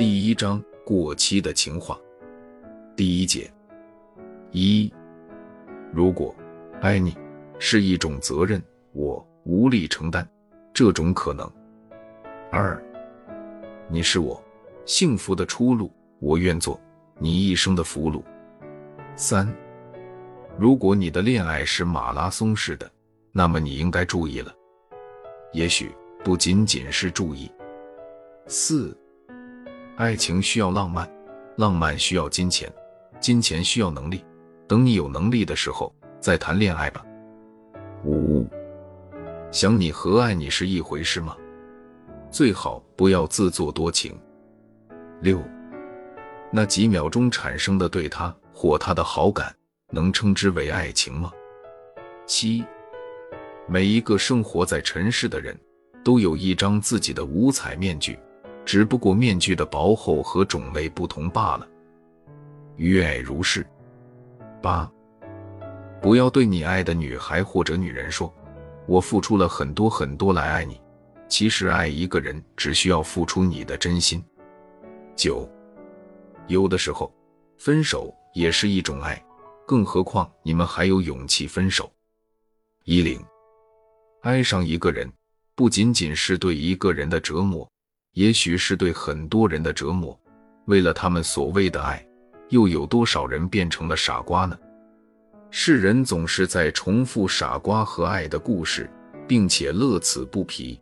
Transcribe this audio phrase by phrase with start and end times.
[0.00, 2.00] 第一章过期的情话，
[2.96, 3.52] 第一节
[4.50, 4.90] 一，
[5.92, 6.34] 如果
[6.80, 7.14] 爱你
[7.58, 10.26] 是一种责任，我无力承担
[10.72, 11.46] 这种可能。
[12.50, 12.82] 二，
[13.90, 14.42] 你是我
[14.86, 16.80] 幸福的出路，我愿做
[17.18, 18.22] 你一生的俘虏。
[19.16, 19.54] 三，
[20.58, 22.90] 如果你的恋爱是马拉松式的，
[23.32, 24.50] 那么你应该注意了，
[25.52, 25.94] 也许
[26.24, 27.52] 不仅仅是注意。
[28.46, 28.96] 四。
[30.00, 31.06] 爱情需要浪漫，
[31.58, 32.72] 浪漫需要金钱，
[33.20, 34.24] 金钱需要能力。
[34.66, 37.04] 等你有能力的时候再谈恋爱吧。
[38.06, 38.48] 五，
[39.50, 41.36] 想你和爱你是一回事吗？
[42.30, 44.18] 最好不要自作多情。
[45.20, 45.38] 六，
[46.50, 49.54] 那几秒钟产生的对他或他的好感，
[49.90, 51.30] 能称之为爱情吗？
[52.24, 52.64] 七，
[53.68, 55.54] 每一个生活在尘世的人，
[56.02, 58.18] 都有一张自己的五彩面具。
[58.70, 61.68] 只不过面具的薄厚和种类不同罢了。
[62.76, 63.66] 于爱如是。
[64.62, 64.88] 八，
[66.00, 68.32] 不要对你爱的女孩或者女人说
[68.86, 70.80] ：“我付出了很多很多来爱你。”
[71.26, 74.22] 其实爱一个人只需要付出你的真心。
[75.16, 75.50] 九，
[76.46, 77.12] 有的时候
[77.58, 79.20] 分手也是一种爱，
[79.66, 81.90] 更何况你们还有勇气分手。
[82.84, 83.20] 一零，
[84.20, 85.12] 爱上一个人
[85.56, 87.68] 不仅仅是对一个人的折磨。
[88.12, 90.18] 也许是对很多人的折磨。
[90.66, 92.04] 为了他们所谓的爱，
[92.50, 94.58] 又有多少人变成了傻瓜呢？
[95.50, 98.88] 世人总是在重复傻瓜和爱的故事，
[99.26, 100.80] 并且乐此不疲。